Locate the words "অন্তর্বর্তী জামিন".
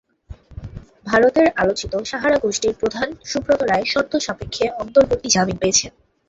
4.81-5.57